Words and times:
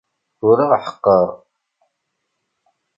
Ur 0.47 0.57
aɣ-ḥeqqer. 0.63 1.27